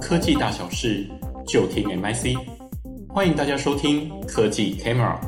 [0.00, 1.08] 科技大小事，
[1.46, 2.36] 就听 MIC。
[3.08, 5.18] 欢迎大家收听科技 Camera。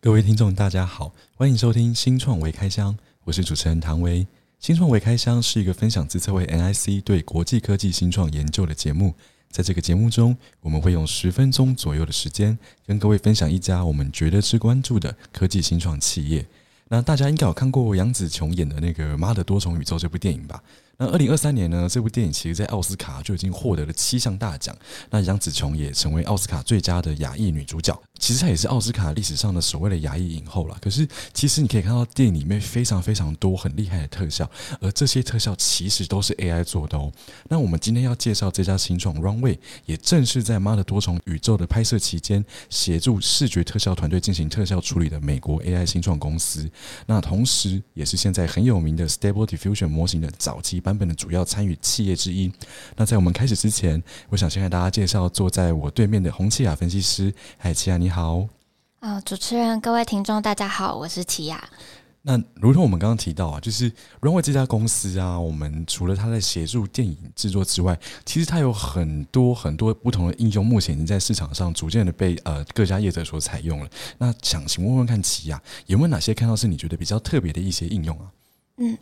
[0.00, 4.26] 各位听众，大家好，欢迎收听新创微开箱，我是主持人唐维。
[4.58, 9.14] 新创微开箱是一个分享资策会 MIC 对国际科技新创研究的节目。
[9.50, 12.56] 在这个节目中，我们会用十分钟左右的时间，
[12.86, 16.46] 跟各位分享一家我们觉得是关注的科技新创企业。
[16.88, 20.62] 那大家应该有看过杨紫琼演的那个《妈的多重宇宙》这部电影吧？
[21.00, 24.76] 那二零二三年呢，这部电影其实在奥斯卡就已经获得了七项大奖。
[25.08, 27.98] 那杨紫琼也成为奥斯卡最佳的亚裔女主角。
[28.18, 30.76] 其实她也是奥斯卡历史上的所谓的亚裔影后了。
[30.78, 37.10] 可是其实你可以看到电影里面非常非常多很厉害的特效，而这些特效其实都是 AI 做的哦。
[37.48, 39.56] 那我们今天要介绍这家新创 Runway，
[39.86, 46.70] 也正是在《妈的多重宇宙》的拍摄期间，协助视觉特效团队进行特效处理的美国 AI 新创公司。
[47.06, 52.52] 那同时也是现在很有名的 Stable Diffusion 模型的早期版版本的主要参与企业之一。
[52.96, 57.32] 那在我们开始之前，我想先给大家介绍坐在我对面的洪綺雅分析师。
[57.58, 58.38] 嗨，綺雅你好。
[58.98, 61.62] 啊、呃，主持人、各位听众，大家好，我是綺雅。
[62.22, 63.88] 那如同我们刚刚提到啊，就是
[64.20, 73.88] Runway 这家公司啊，我们除了它在协助电影制作之外，其实它有很多很多不同的应用，目前已经在市场上逐渐的被呃各家业者所采用了。
[74.18, 78.26] 那想请问问看綺雅，有没有哪些看到是你觉得比较特别的一些应用啊？
[78.82, 78.96] 嗯，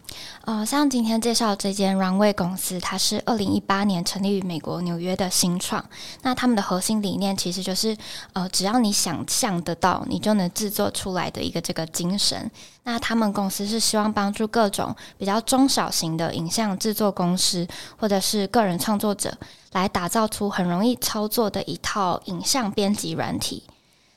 [0.44, 5.84] 呃，像今天介绍这间 Runway 公司，它是二零一八年成立于美国纽约的新创。
[6.22, 7.96] 那他们的核心理念其实就是，
[8.32, 12.50] 呃，只要你想象得到，你就能制作出来的一个这个精神。
[12.82, 17.64] 那他们公司是希望帮助各种比较中小型的影像制作公司
[17.98, 19.32] 或者是个人创作者，
[19.70, 23.62] 来打造出很容易操作的一套影像编辑软体。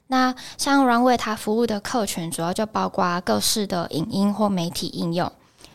[0.07, 5.31] 那像 Runway 它服务的客群，主要就包括各式的影音或媒体应用。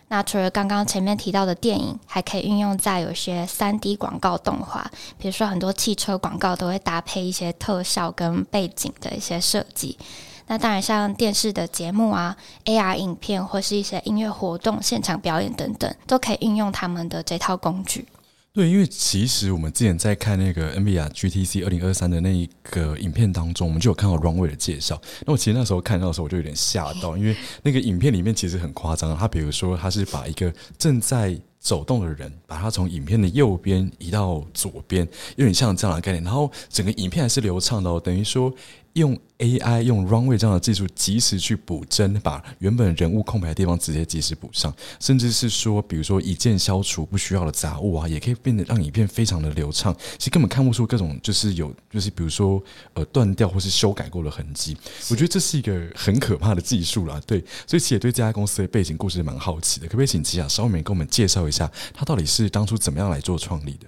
[0.08, 9.98] 那除了刚刚前面提到的电影，还可以运用在有些三 D 广告动画，比如说很多汽车广告都会搭配一些特效跟背景的一些设计。
[10.46, 12.36] 那当然，像电视的节目啊、
[12.66, 18.06] AR 影片或是一些音乐活动、现场表演等等，都可以运用他们的这套工具。
[18.56, 24.98] 对，因为其实我们之前在看那个 NVIDIA GTC 二零二三的那一个影片当中，我们就有看到 Runway 的介绍。
[25.26, 29.14] 那我其实那时候看到的时候，我就有点吓到，因为那个影片里面其实很夸张。
[29.14, 35.06] 他比如说，他是把一个正在走动的人，把他从影片的右边移到左边，
[35.36, 36.24] 有点像这样的概念。
[36.24, 38.50] 然后整个影片还是流畅的哦，等于说。
[38.96, 49.94] 用 AI 用 Runway 这样的技术，及时去补帧，把原本人物空白的地方直接及时补上，甚至是说，比如说一键消除不需要的杂物啊，也可以变得让影片非常的流畅。
[50.16, 52.62] 其实根本看不出各种就是有就是比如说
[52.94, 54.74] 呃断掉或是修改过的痕迹。
[55.10, 57.44] 我觉得这是一个很可怕的技术啦，对。
[57.66, 63.86] 所以其实也对这家公司的背景故事蛮好奇的，可不可以请吉雅稍微给我们介绍一下，他到底是当初怎么样来做创立的？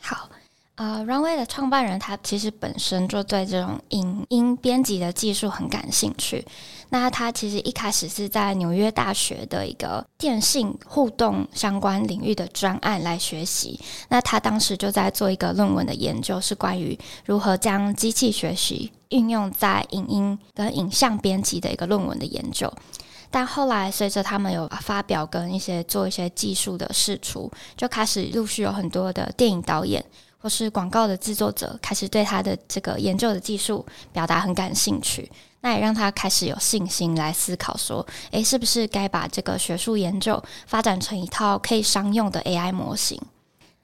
[0.00, 0.30] 好。
[0.76, 6.46] 呃，Runway 的创办人他其实本身就对这种影音编辑的技术很感兴趣。
[6.90, 13.80] 那他其实一开始是在纽约大学的一个电信互动相关领域的专案来学习。
[14.10, 22.70] 那他当时就在做一个论文的研究，是关于如何将机器学习运用在影音跟影像编辑的一个论文的研究。
[23.30, 30.04] 但后来随着他们有发表跟一些做一些技术的试出，就开始陆续有很多的电影导演。
[30.38, 35.30] 或是广告的制作者开始对他的这个研究的技术表达很感兴趣，
[35.60, 43.20] 那也让他开始有信心来思考说，诶，是不是该把这个学术研究发展成一套可以商用的 AI 模型？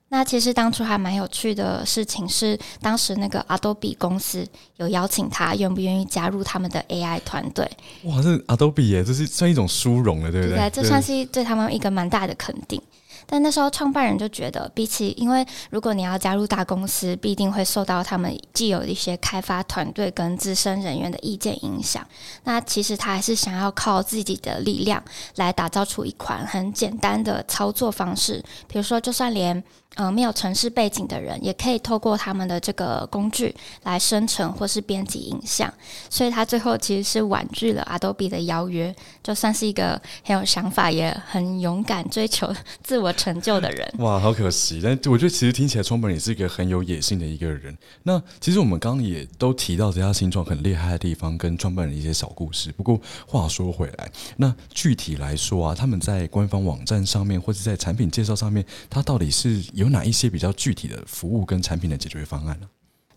[0.08, 4.46] 那其实当初还蛮有趣的事情是，当时那个 Adobe 公司
[4.76, 7.66] 有邀请他，愿不愿意加入他们的 AI 团队？
[8.02, 10.58] 哇，这 Adobe 耶，这是算一种殊荣了，对不对？
[10.58, 12.78] 对，这算是对他们一个蛮大的肯定。
[13.26, 22.06] 但那时候创办人就觉得，比起因为如果你要加入大公司，必定会受到他们既有一些开发团队跟资深人员的意见影响。
[22.44, 25.02] 那其实他还是想要靠自己的力量
[25.36, 29.62] 来打造出一款很简单的操作方式，比如说，就算连。
[29.96, 35.70] 呃，没有城市背景的人也可以透过他们的这个工具来生成或是编辑影像，
[36.08, 42.50] 所以他最后其实是婉拒了 Adobe 的邀约，就算是一个很有想法也很勇敢追求
[42.82, 43.94] 自我成就的人。
[43.98, 44.80] 哇，好可惜！
[44.82, 47.76] 但我觉得其实听起来创办人也是一个很有野心的一个人。
[48.02, 52.70] 那其实我们刚刚也都提到这家新创很厉害的地方，跟创办人一些小故事。
[52.72, 59.62] 不过话说回来，那具体来说啊，他们在官方网站上面或者在产品介绍上面，它到底是？
[59.74, 62.66] 有哪一些比较具体的服务跟产品的解决方案呢？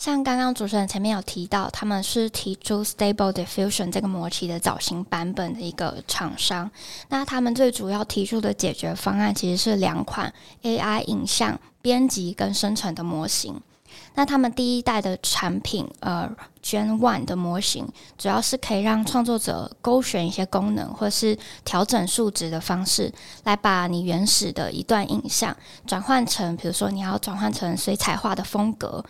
[0.06, 6.69] 像刚刚主持人前面有提到，他们是提出 Stable Diffusion 这个模型的早型版本的一个厂商。
[7.10, 10.31] 那他们最主要提出的解决方案其实是两款
[10.62, 13.60] AI 影像编辑跟生成的模型。
[14.13, 16.30] 那他们第一代的产品，呃
[16.63, 23.12] ，Gen One 的模型，主要是可以让创作者勾选一些功能，或是调整数值的方式，
[23.46, 25.57] 来把你原始的一段影像
[25.88, 29.04] 转换成，比如说你要转换成水彩画的风格。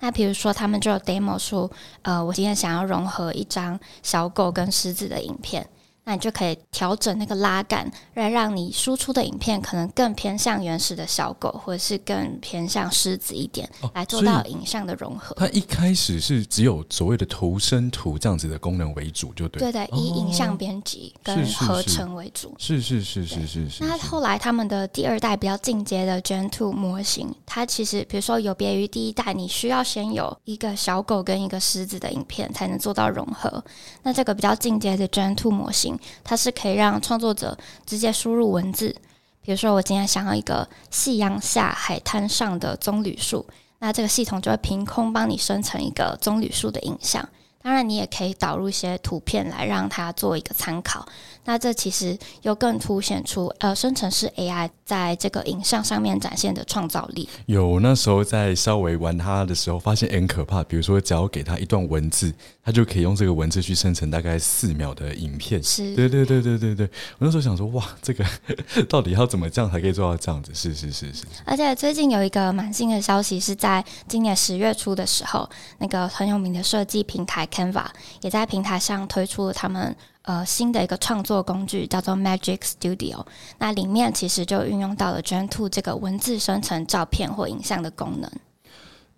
[0.00, 1.70] 那比如说，他们就有 demo 出，
[2.02, 5.68] 呃，我今天想要融合一张小狗跟狮子的影片。
[6.04, 15.34] 那你就可以调整那个拉杆，来让你输出的影片可能更偏向原始的小狗，或者是更偏向狮子一点，哦、来做到影像的融合。
[15.36, 19.60] 它一开始是只有所谓的图生图这样子的功能为主，就对。
[19.60, 22.54] 对对，以影像编辑跟合成为主。
[22.58, 23.84] 是是是是是是，是。
[23.84, 33.62] 那后来他们的第二代比较进阶的 Gen Two 模型，它其实比如说有别于第一代，你需要先有一个小狗跟一个狮子的影片才能做到融合。
[34.02, 35.89] 那这个比较进阶的 Gen Two 模型。
[36.22, 37.56] 它是可以让创作者
[37.86, 38.94] 直接输入文字，
[39.42, 43.46] 比如说我今天想要一个夕阳下海滩上的棕榈树，
[43.78, 47.28] 那这个系统就会凭空帮你生成一个棕榈树的影像。
[47.62, 51.06] 当然，你也可以导入一些图片来让它做一个参考。
[51.44, 57.28] 那这其实又更凸显出呃，生成式 AI 在这个影像上面展现的创造力。
[57.46, 60.62] 有那时候在稍微玩它的时候，发现很可怕。
[60.64, 65.62] 比如说，只要给它一段文字，它就可以用这个文字去生成大概四秒的影片。
[65.62, 66.86] 是，对对对对对对。
[67.18, 68.24] 我那时候想说，哇，这个
[68.88, 70.52] 到底要怎么这样才可以做到这样子？
[70.54, 71.24] 是是是是。
[71.44, 75.48] 而且最近有一个蛮新的消息，是在今年十月初的时候，
[75.78, 77.84] 那个很有名的设计平台 Canva
[78.22, 79.94] 也在平台上推出了他们。
[80.22, 83.24] 呃，新的一个创作工具叫做 Magic Studio，
[83.58, 88.30] 那里面其实就运用到了 Gen Two 这个文字生成照片或影像的功能。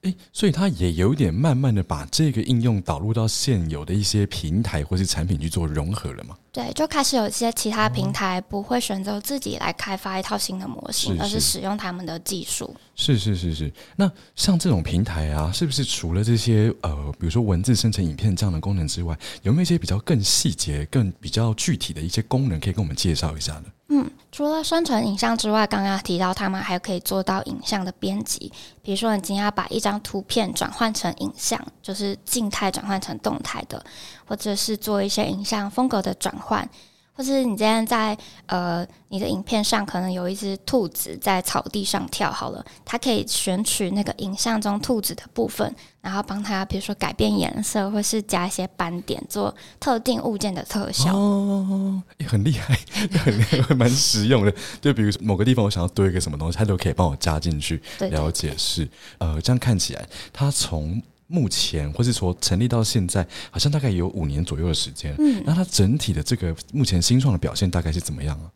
[0.02, 6.36] 诶，所以它也有点慢慢的把这个应用导入到现有的一些平台或是产品去做融合了吗？
[6.52, 12.76] 对，就开始有一些其他平台不会选择自己来开发一套新的模型，哦、而是使用他们的技术。
[12.94, 13.72] 是是是是。
[13.96, 23.64] 那像这种平台啊，是不是除了这些呃，比如说文字生成影片这样的功能之外，有没有一些比较更细节、更比较具体的一些功能可以跟我们介绍一下呢？
[23.88, 28.50] 嗯，除了生成影像之外，刚刚提到他们还可以做到影像的编辑。
[28.82, 33.84] 比如说，你今天要把一张图片转换成影像，就是静态转换成动态的，
[34.24, 36.68] 或者是做一些影像风格的转换。
[37.14, 38.16] 或是你今天在
[38.46, 51.14] 呃你的影片上可能有一只兔子在草地上跳好了，它可以选取那个影像中兔子的部分，然后帮它比如说改变颜色，或是加一些斑点，做特定物件的特效。
[51.14, 52.78] 哦，也很厉害，
[53.22, 54.54] 很厉害，蛮实用的。
[54.80, 57.82] 就比如某个地方我想要堆一个什么东西，它都可以帮我加进去。
[57.98, 58.88] 了解是
[59.18, 61.02] 呃，这样看起来它从。
[61.32, 65.14] 目前，或是说成立到现在，好像大概有五年左右的时间。
[65.18, 68.52] 嗯，那它整体的这个目前新创的表现大概是怎么样啊？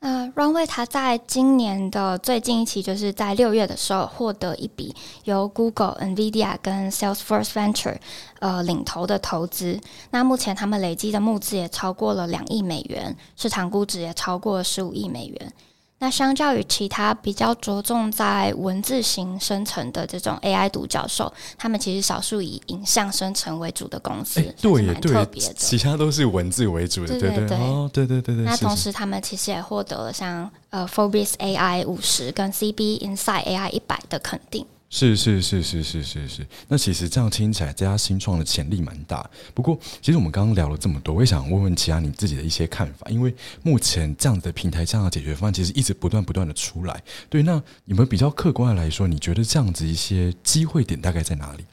[0.00, 4.94] 呃，Runway 它在今年的最近一期，就是在六月的时候获得一笔
[5.24, 7.96] 由 Google、NVIDIA 跟 Salesforce Venture
[8.38, 9.78] 呃领投的投资。
[10.10, 15.52] 那目前他们累积的募资也超过了两亿美元，市场估值也超过了十五亿美元。
[16.02, 27.58] 那相较于其他比较着重在文字型生成的这种 AI 独角兽，他们其实少数以影像生成为主的公司，欸、对也对，其他都是文字为主的，对对对，
[27.92, 28.44] 对对对对。
[28.44, 34.64] 那同时，他们其实也获得了像呃 Forbes AI 五十跟 CB Inside AI 一百的肯定。
[34.92, 39.24] 是是是是是是是，那其实这样听起来，这家新创的潜力蛮大。
[39.54, 43.08] 不过，其实我们刚刚聊了这么多，我也想问问其他你自己的一些看法。
[43.08, 47.02] 因为目前这样子的平台、这样的解决方案，其实一直不断不断的出来。
[47.28, 51.64] 对，那你们比较客观的来说，你觉得这样子一些机会点大概在哪里？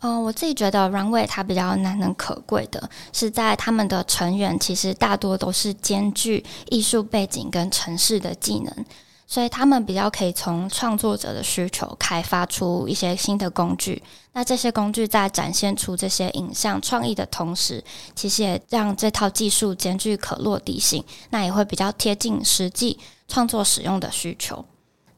[0.00, 8.84] 嗯、我自己觉得 Runway 它比较难能可贵的是，在他们的成员其实大多都是兼具艺术背景跟城市的技能。
[9.30, 24.64] 所以他们比较可以从创作者的需求开发出一些新的工具，那这些工具在展现出这些影像创意的同时，其实也让这套技术兼具可落地性，那也会比较贴近实际创作使用的需求。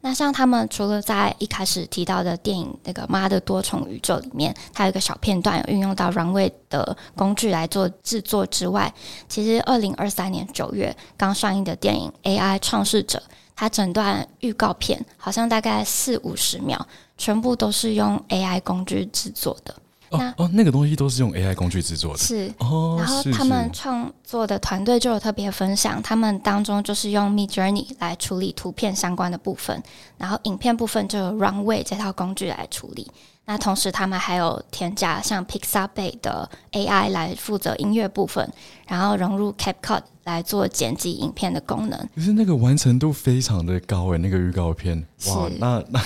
[0.01, 8.93] 那像他们除了在一开始提到的电影那个《妈的多重宇宙》里面，它有一个小片段运用到 Runway 的工具来做制作之外，
[9.29, 13.19] 其实二零二三年九月刚上映的电影《AI 创世者》。
[13.53, 16.83] 它整段预告片好像大概四五十秒，
[17.15, 19.75] 全部都是用 AI 工具制作的。
[20.11, 22.19] 哦那哦，那个东西都是用 AI 工具制作的。
[22.19, 29.81] 是哦，然后他们创作的团队就有特别分享，他们当中就是用 Midjourney 来处理图片相关的部分，
[30.17, 33.11] 然后影片部分就有 Runway 这套工具来处理。
[33.45, 38.47] 那同时，他们还有添加像 Pixabay 的 AI 来负责音乐部分，
[38.87, 41.99] 然后融入 CapCut 来做剪辑影片的功能。
[42.15, 46.01] 可是那个完成度非常的高诶，那个预告片哇，那 那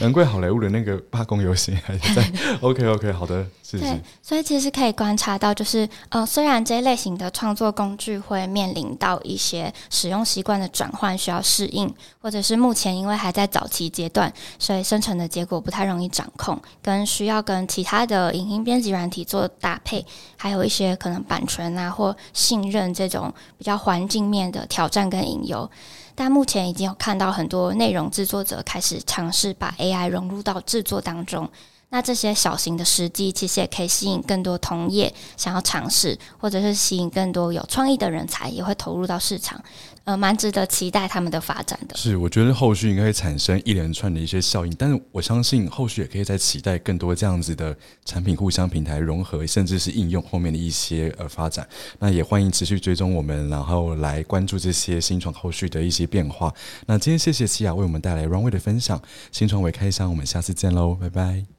[0.00, 2.30] 难怪好莱坞的那个罢工游行还在。
[2.60, 3.84] OK OK，好的，谢谢。
[3.84, 20.04] 对，所以其实可以观察到，就是呃，虽然这一类型的创作工具会面临到一些使用习惯的转换需要适应，或者是目前因为还在早期阶段，所以生成的结果不太容易掌控，跟需要跟其他的影音编辑软体做搭配，
[20.36, 25.70] 还有一些可能版权啊或信任这种比较环境面的挑战跟隐忧。
[26.14, 31.48] 但目前已经有看到很多内容制作者开始尝试把 AI 融入到制作当中。
[31.90, 39.62] 那这些小型的时机，其实也可以吸引更多同业想要尝试，或者是吸引更多有创意的人才，也会投入到市场。
[40.04, 41.94] 呃，蛮值得期待他们的发展的。
[41.96, 47.76] 是，我觉得后续应该会产生一连串的一些效应，但是我相信后续也可以再期待更多这样子的
[48.06, 51.66] 产品互相平台融合，甚至是应用后面的一些呃发展。
[51.98, 56.54] 那也欢迎持续追踪我们，然后来关注这些新创后续的一些变化。
[56.86, 61.57] 那今天谢谢西雅为我们带来 Runway 的分享，新创为开箱，我们下次见喽，拜拜。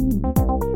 [0.00, 0.69] Thank you.